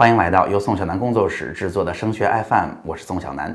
[0.00, 3.54] 欢迎来到由宋小南工作室制作的升学 FM，我是宋小南。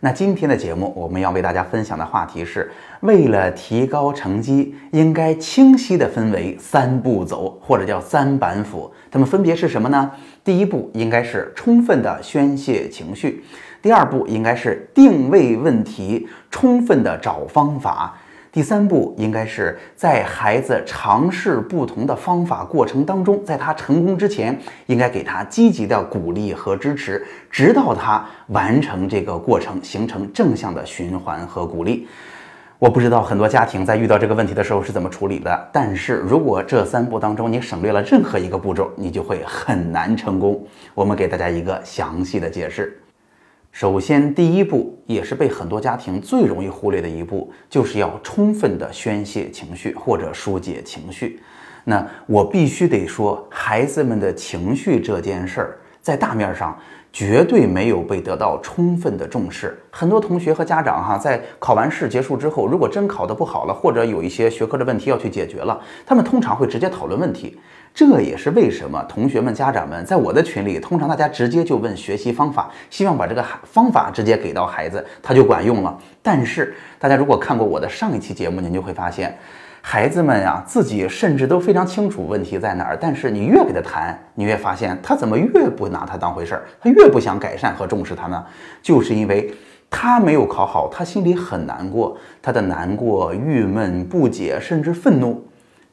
[0.00, 8.92] 那今天的节目，我们要为大家分享的话题是：为了提高成绩，应该清晰的分为三步走，或者叫三板斧。
[9.10, 10.10] 它们分别是什么呢？
[10.44, 13.42] 第一步应该是充分的宣泄情绪，
[13.80, 18.18] 第二步应该是定位问题，充分的找方法。
[18.52, 24.56] 第三步应该是在孩子尝试不同的方法过程当中，在他成功之前，
[24.86, 32.06] 应该给他积极的鼓励和支持，直到他完成这个过程，形成正向的循环和鼓励。
[32.78, 40.62] 我不知道很多家庭在遇到这个问题的时候是怎么处理的，但是如果这三步当中你省略了任何一个步骤，你就会很难成功。
[40.92, 43.01] 我们给大家一个详细的解释。
[43.72, 51.40] 首先，第一步也是被很多家庭最容易忽略的一步，就是要充分的宣泄情绪或者疏解情绪。
[51.84, 56.78] 那我必须得说，孩子们的情绪这件事儿，在大面上
[57.12, 59.78] 绝对没有被得到充分的重视。
[59.90, 67.60] 很多同学和家长哈，在考完试结束之后，如果真考得不好了，或者有一些学科的问题要去解决了，他们通常会直接讨论问题。
[67.94, 75.98] 这也是为什么同学们、家长们在我的群里，通常大家直接就问学习方法，希望把这个方法直接给到孩子，他就管用了。
[76.22, 79.38] 但是大家如果看过我的上一期节目，您就会发现，
[79.84, 88.42] 孩子们呀自己甚至都非常清楚问题在哪儿，但是你越给他谈，你越发现他怎么越不拿他当回事儿，他越不想改善和重视他呢？
[88.80, 89.52] 就是因为
[89.90, 95.44] 他没有考好，他心里很难过，他的难过、郁闷、不解，甚至愤怒，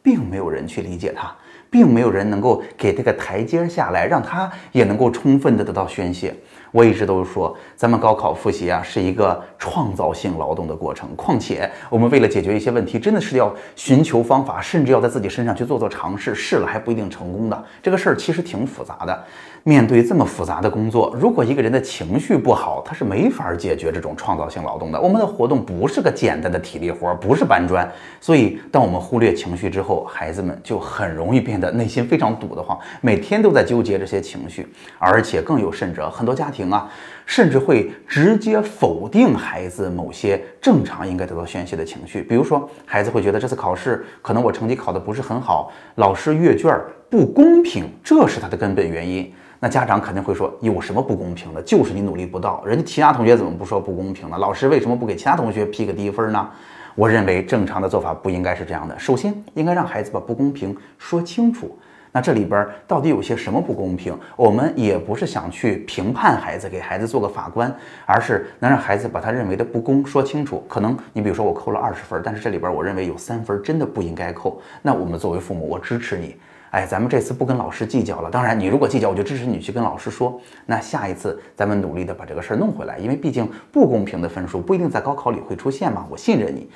[0.03, 1.35] 并没有人去理解他。
[1.71, 6.35] 并没有人能够给这个台阶下来，让他也能够充分的得到宣泄。
[6.71, 11.09] 我一直都说，咱们高考复习啊是一个创造性劳动的过程。
[11.15, 17.63] 况且，我们为了解决一些问题，真的是要寻求方法，甚至要在自己身上去做做尝试，试了还不一定成功的。
[17.81, 19.23] 这个事儿其实挺复杂的。
[19.63, 24.99] 面对这么复杂的工作，如果一个人的情绪不好，他是没法解决这种创造性劳动的。
[25.01, 27.89] 我们的活动不是个简单的体力活，不是搬砖。
[28.21, 34.65] 所以，当我们忽略情绪之后，孩子们就很容易变得内心非常堵得慌，每天都在纠结这些情绪，
[34.97, 36.58] 而且更有甚者，很多家庭。
[36.67, 36.89] 啊，
[37.27, 46.75] 甚至会直接否定孩子某些正常应该得到宣泄的情绪，比如说，孩子会觉得这次考试可能我成绩考得不是很好，老师阅卷
[47.07, 49.31] 不公平，这是他的根本原因。
[49.59, 51.61] 那家长肯定会说，有什么不公平的？
[51.61, 54.37] 就是你努力不到，人家其他同学怎么不说不公平呢？
[54.37, 56.49] 老师为什么不给其他同学批个低分呢？
[56.95, 61.77] 我认为正常的做法不应该是这样的，首先应该让孩子把不公平说清楚。
[62.11, 64.17] 那这里边到底有些什么不公平？
[64.35, 67.71] 我们也不是想去评判孩子，给孩子做个法官，
[68.03, 70.65] 而是能让孩子把他认为的不公说清楚。
[70.67, 74.59] 可能你比如说我扣了二十分，但是这里边我认为有三分真的不应该扣。
[74.81, 76.35] 那我们作为父母，我支持你。
[76.71, 78.29] 哎，咱们这次不跟老师计较了。
[78.31, 80.41] 当然，你如果计较，我就支持你去跟老师说。
[80.65, 86.07] 那下一次咱们努力的把这个事儿弄回来，因为毕竟不公平的分数不一定在高考里会出现嘛。
[86.09, 86.67] 我信任你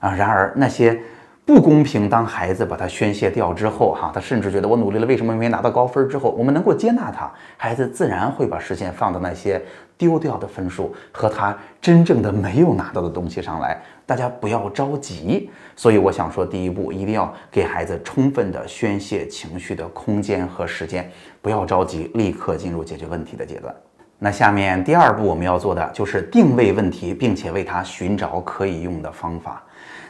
[0.00, 0.12] 啊。
[0.12, 1.00] 然而那些。
[1.46, 2.08] 不公平。
[2.08, 6.08] 当孩子把它宣泄掉之后，哈，他甚至觉得我努力了，为什么没拿到高分？
[6.08, 9.60] 之后，我们能够接纳他，孩子自然会把视线放到那些
[9.98, 13.80] 丢掉的分数和他真正的没有拿到的东西上来。
[14.06, 15.50] 大家不要着急。
[15.76, 21.10] 所以，我想说，第一步一定要给孩子充分的宣泄情绪的空间和时间，
[21.42, 23.74] 不要着急，立刻进入解决问题的阶段。
[24.18, 29.62] 那下面第二步我们要做的就是定位问题，并且为他寻找可以用的方法。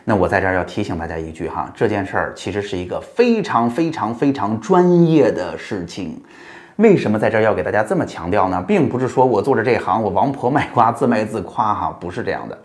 [0.04, 6.22] 那我在这儿要提醒大家一句哈，这件事儿其实是一个非常非常非常专业的事情。
[6.76, 8.62] 为什么在这儿要给大家这么强调呢？
[8.66, 12.58] 并不是说我做着这行，我王婆卖瓜自卖自夸哈，不是这样的。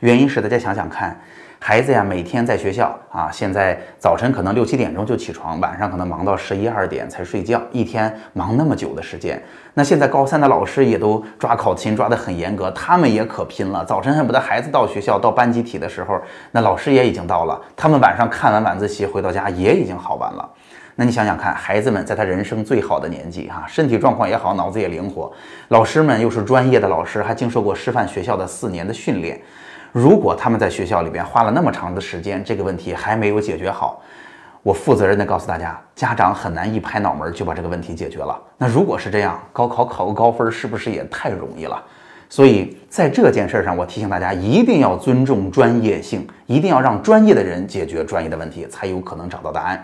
[0.00, 1.18] 原因是大家想想看。
[1.66, 9.42] 孩子呀，每天在学校啊，现在早晨可能六七点钟就起床，晚上可能忙到十一二点才睡觉，一天忙那么久的时间。
[9.72, 13.82] 那现在高三的老师也都抓考勤抓得很严格，他们也可拼了。
[13.82, 16.20] 早晨恨不得孩子到学校到班集体的时候，
[16.50, 17.58] 那老师也已经到了。
[17.74, 20.46] 他们晚上看完晚自习回到家也已经好完了。
[20.96, 25.32] 那你想想看，孩子们在他人生最好的年纪哈，身体状况也好，脑子也灵活，
[25.68, 29.40] 老师们又是专业的老师，还经受过师范学校的四年的训练。
[29.94, 34.02] 如果他们在学校里边花了那么长的时间，这个问题还没有解决好，
[34.64, 38.36] 我负责任的告诉大家，家长很难一拍脑门就把这个问题解决了。
[38.58, 41.80] 那如果是这样，高考考个高分是不是也太容易了？
[42.28, 49.80] 所以在这件事上，我提醒大家一定要尊重专业性，一定要让专业的人解决专业的问题，才有可能找到答案。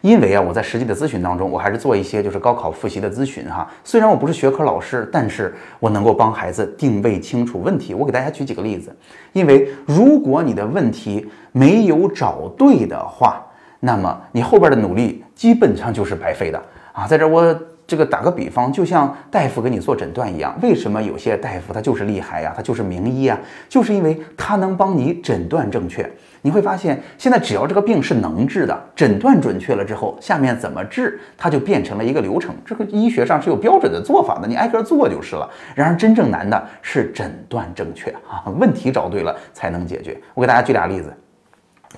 [0.00, 3.68] 因为啊，我在实际的咨询当中，我还是做一些就是高考复习的咨询哈。
[3.82, 7.94] 虽然我不是学科老师，但是我能够帮孩子定位清楚问题。
[7.94, 8.94] 我给大家举几个例子。
[9.32, 13.44] 因为如果你的问题没有找对的话，
[13.80, 17.06] 那么你后边的努力基本上就是白费的啊。
[17.06, 22.52] 在这我这个打个比方，就像大夫给你做诊断一样，为什么有些大夫他就是厉害呀？
[22.56, 23.38] 他就是名医啊，
[23.68, 26.10] 就是因为他能帮你诊断正确。
[26.42, 32.54] 你会发现，现在只要这个病是能治的，诊断准确了之后，下面怎么治，它就变成了一个流程。
[32.64, 35.48] 这个医学上是有标准的做法的，你挨个做就是了。
[35.74, 40.16] 然而真正难的是诊断正确啊，问题找对了才能解决。
[40.34, 41.12] 我给大家举俩例子，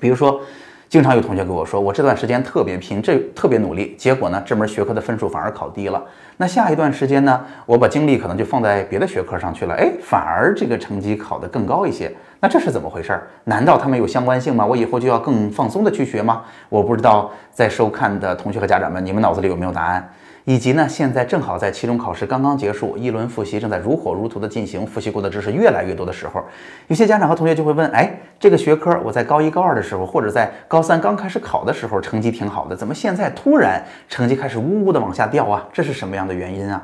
[0.01, 0.41] 比如说。
[0.89, 6.03] 经常有同学跟我说，我这段时间特别拼，这特别努力，结果呢，这门学科的分数反而考低了。
[6.39, 12.11] 那下一段时间呢，我把精力可能就放在别的学科上去了，哎，反而这个成绩考得更高一些。
[12.41, 13.21] 那这是怎么回事？
[13.45, 14.65] 难道他们有相关性吗？
[14.65, 16.43] 我以后就要更放松的去学吗？
[16.71, 20.11] 我不知道，在收看的同学和家长们，你们脑子里有没有答案？
[20.45, 26.43] 以及呢，现在正好在期中考试刚刚结束，一轮复习正在如火如荼的进行，复习过的知识越来越多的时候，
[26.87, 35.67] 有些家长和同学就会问：哎，这个学科我在高一高二的时候，或者在高三刚开始考的时候，成绩挺好的，怎么现在突然成绩开始呜呜的往下掉啊？
[35.73, 36.83] 这是什么样的原因啊？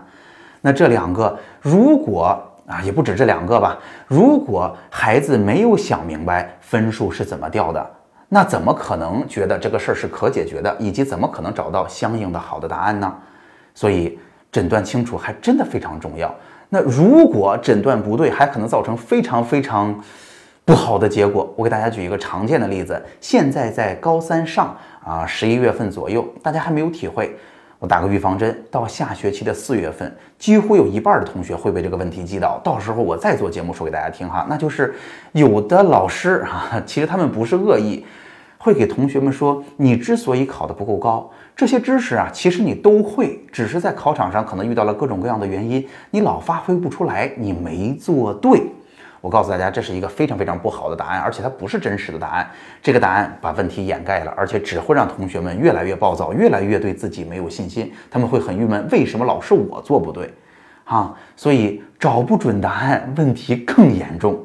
[0.61, 7.91] 那这两个，如果啊，也不止这两个吧，如果孩子没有想明白分数是怎么掉的，
[8.29, 13.15] 那怎么可能觉得这个事儿是可解决的，以及怎么可能找到相应的好的答案呢？
[13.75, 14.19] 所以
[14.51, 16.35] 诊断清楚还真的非常重要。
[16.71, 19.95] 那如果诊断不对，还可能造成非常非常
[20.65, 21.53] 不好的结果。
[21.57, 27.37] 我给大家举一个常见的例子：现在在高三上啊，十一月份左右，大家还没有体会。
[27.81, 32.59] 我打个预防针，到下学期的四月份，几乎有一半的同学会被这个问题击倒。
[32.65, 34.47] 到时候我再做节目说给大家听哈。
[34.49, 34.95] 那就是
[35.33, 38.07] 有的老师啊，其实他们不是恶意，
[38.65, 41.31] 会给同学们说：你之所以考得不够高。
[41.55, 48.63] 这些知识啊，其实你都会，只是在考场上可能遇到了各种各样的原因，你老发挥不出来，你没做对。
[49.21, 52.49] 我告诉大家，这是一个非常非常不好的答案，而且它不是真实的答案。
[52.83, 57.93] 这个答案把问题掩盖了，而且只会让同学们越来越暴躁，越来越对自己没有信心。
[58.11, 60.33] 他们会很郁闷，为什么老是我做不对？
[60.85, 64.43] 啊，所以找不准答案，问题更严重。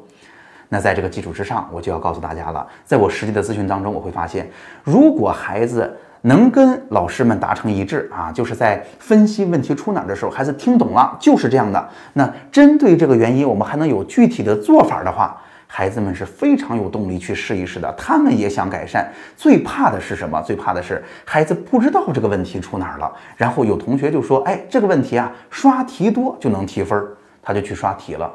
[0.69, 4.49] 那在这个基础之上，我就要告诉大家了，在我实际的咨询当中，我会发现，
[4.83, 5.97] 如果孩子。
[6.23, 11.89] 能跟老师们达成一致啊，就是在分析问题出哪的时候，孩子听懂了，就是这样的。
[12.11, 17.89] 那针对这个原因，我们还能有具体的做法的话，孩子们是非常有动力去试一试的。
[17.93, 19.09] 他们也想改善。
[19.37, 20.41] 最怕的是什么？
[20.41, 28.29] 最怕的是孩子不知道这个问题出哪儿了，然后有同学就说：“哎，这个问题啊，刷题多就能提分儿，他就去刷题了。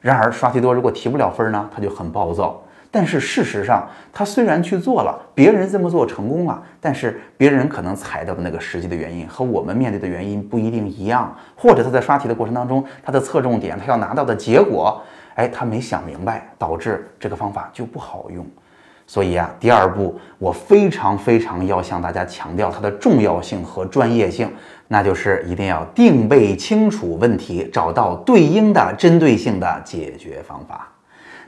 [0.00, 15.02] 然而刷题多如果提不了分呢，他就很暴躁。”但是事实上，他虽然去做了，别人这么做成功了，但是别人可能踩到的那个实际的原因和我们面对的原因不一定一样，或者他在刷题的过程当中，他的侧重点，他要拿到的结果，
[15.34, 18.46] 哎，他没想明白，导致这个方法就不好用。
[19.06, 24.52] 所以啊，第二步，我非常非常要向大家强调它的重要性和专业性，
[24.88, 30.88] 那就是一定要定位清楚问题，找到对应的针对性的解决方法。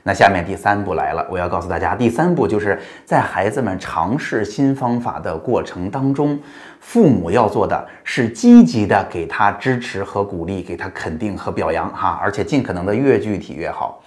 [0.03, 6.39] 那下面第三步来了，我要告诉大家，第三步就是在孩子们尝试新方法的过程当中，
[6.79, 14.01] 父母要做的是积极的给他支持和鼓励，给他肯定和表扬哈，而且尽可能的越具体越好。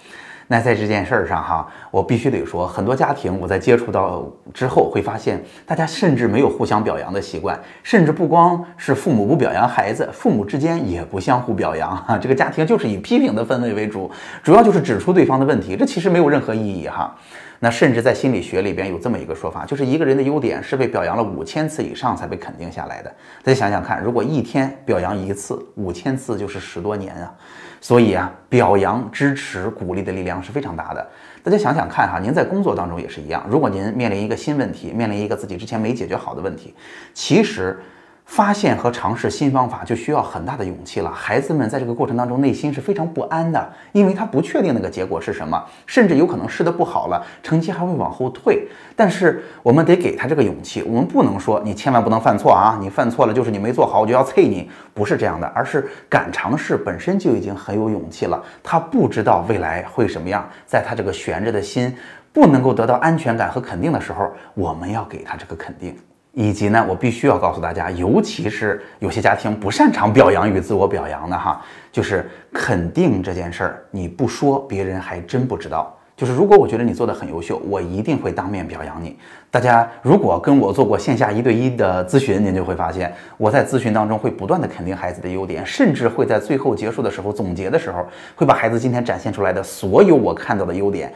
[0.53, 4.23] 那在这件事儿上哈，我必须得说，很多家庭我在接触到
[4.53, 12.19] 之后会发现，大家甚至没有互相表扬的习惯，甚至不光是父母不表扬孩子，父母之间也不相互表扬哈。
[12.19, 14.11] 这个家庭就是以批评的氛围为主，
[14.43, 17.15] 主要就是指出对方的问题，这其实没有任何意义哈。
[17.63, 23.09] 那甚至在心理学里边有这么一个说法，就是一个人的优点是被表扬了五千次以上才被肯定下来的。
[23.41, 27.33] 大家想想看，如果一天表扬一次，五千次就是十多年啊。
[27.79, 31.07] 所以啊，表扬、支持、鼓励的力量是非常大的。
[31.41, 33.45] 大家想想看哈，您在工作当中也是一样。
[33.49, 36.75] 如果您面临一个新问题，面临一个自己之前没解决好的问题，
[37.13, 37.79] 其实。
[38.25, 41.11] 发现和尝试新方法就需要很大的勇气了。
[41.11, 48.67] 孩子们在这个过程当中内心是非常不安的，因为他不确定那个结果是什么，甚至有可能试的不好了，成绩还会往后退。
[48.95, 58.41] 但是我们得给他这个勇气，我们不能说你千万不能犯错啊，你犯错了就是你没做好，我就要啐你，不是这样的，而是敢尝试本身就已经很有勇气了。
[58.63, 61.95] 他不知道未来会什么样，在他这个悬着的心
[62.31, 65.95] 不能够得到安全感和肯定的时候，我们要给他这个肯定。
[66.33, 71.61] 以及呢，我必须要告诉大家，尤其是有些家庭不擅长表扬与自我表扬的哈，
[71.91, 75.95] 就是肯定这件事儿，你不说，别人还真不知道。
[76.15, 79.17] 就是如果我觉得你做的很优秀，我一定会当面表扬你。
[79.49, 91.11] 大家如果跟我做过线下一对一的咨询，您就会发现，我在咨询当中会不断的肯定孩子的优点，甚至会在最后结束的时候总结的时候，会把孩子今天展现出来的所有我看到的优点，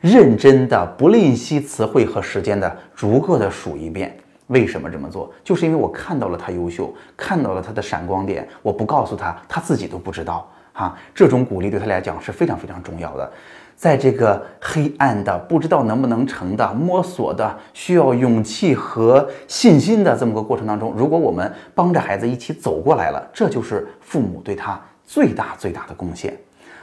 [0.00, 4.16] 认真的不吝惜词汇和时间的逐个的数一遍。
[4.50, 5.32] 为什么这么做？
[5.44, 10.98] 就是因为我看到了他优秀，看到了他的闪光点，我不告诉他，他自己都不知道啊。
[11.14, 13.32] 这种鼓励对他来讲是非常非常重要的。
[13.76, 26.36] 在这个黑暗的、不知道能不能成的、摸索的、需要勇气和信心的这么个过程当中，如果我们帮着孩子一起走过来了，这就是父母对他最大最大的贡献。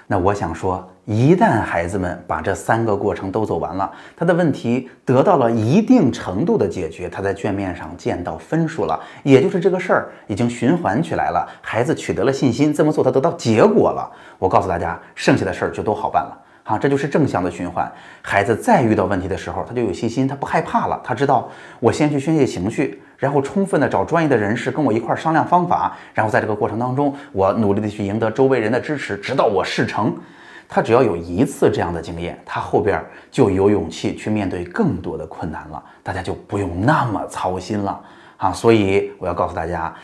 [0.09, 14.09] 那我想说，一旦孩子们把这三个过程都走完了，他的问题得到了一定程度的解决，他在卷面上见到分数了，也就是这个事儿已经循环起来了，孩子取得了信心，这么做他得到结果了。
[14.39, 16.37] 我告诉大家，剩下的事儿就都好办了。
[16.63, 17.89] 好，这就是正向的循环。
[18.21, 21.49] 孩子再遇到问题的时候，他就有信心，他不害怕了，他知道
[21.81, 30.15] 我先去宣泄情绪，然后充分的找专业的人士跟我一块儿商量方法，然后在这个过程当中，我努力的去赢得周围人的支持，直到我事成。
[30.69, 38.01] 他只要有一次这样的经验，他后边就有勇气去面对更多的困难了，大家就不用那么操心了
[38.35, 38.51] 啊！
[38.51, 39.95] 所以我要告诉大家，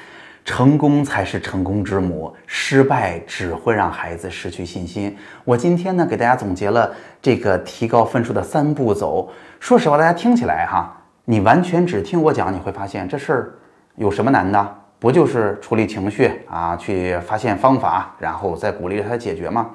[0.46, 5.14] 成功才是成功之母，失败只会让孩子失去信心。
[5.44, 6.90] 我今天呢，给大家总结了
[7.22, 9.30] 这个提高分数的三步走。
[9.60, 13.54] 说实话，大家听起来哈，你完全只听我讲，你会发现这事儿
[13.96, 14.76] 有什么难的？
[15.00, 19.70] 不就是处理情绪啊，去发现方法，然后再鼓励着他解决吗？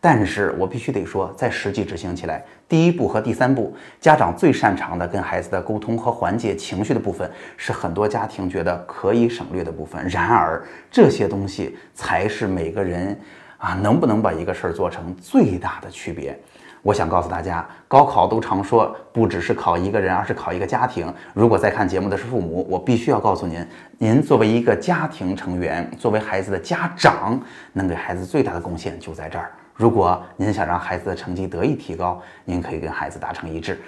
[0.00, 10.06] 但是我必须得说，在实际执行起来，第一步和第三步，家长最擅长的跟孩子的沟通和缓解情绪的部分，是很多家庭觉得可以省略的部分。
[10.08, 13.18] 然而，这些东西才是每个人
[13.58, 16.38] 啊能不能把一个事儿做成最大的区别。
[16.84, 21.10] 我想告诉大家，高考都常说不只是考一个人，而是考一个家庭。
[21.32, 27.40] 如果在看节目的是父母，我必须要告诉您，您作为一个家庭成员，作为孩子的家长，
[27.72, 29.50] 能给孩子最大的贡献就在这儿。
[29.74, 33.80] 如果您想让孩子的成绩得以提高，您可以跟孩子达成一致，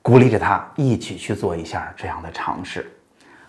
[0.00, 2.90] 鼓励着他一起去做一下这样的尝试。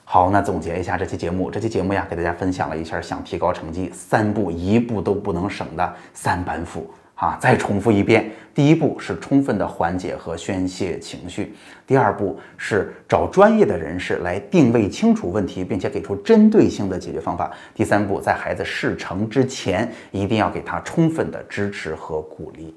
[0.04, 6.94] 好，那总结一下这期节目，这期节目呀，给大家分享了一下想提高成绩三步一步都不能省的三板斧。
[7.22, 11.46] 啊，再重复一遍：第一步是充分的缓解和宣泄情绪；
[11.86, 22.76] 第二步是找专业的人士来定位清楚问题，并且给出针对性的解决方法；第三步，在孩子事成之前，一定要给他充分的支持和鼓励。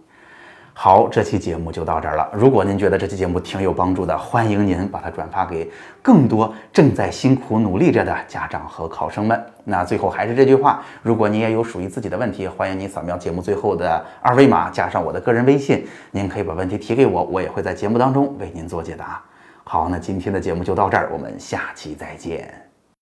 [0.76, 2.28] 好，这期节目就到这儿了。
[2.32, 5.70] 如果您觉得这期节目挺有帮助的，欢迎您把它转发给
[6.02, 9.40] 更多正在辛苦努力着的家长和考生们。
[9.62, 19.22] 那最后还是这句话，如果您也有属于自己的问题，欢迎您扫描节目最后的二维码，加上我的个人微信，您可以把问题提给我，我也会在节目当中为您做解答。
[19.62, 22.63] 好，那今天的节目就到这儿，我们下期再见。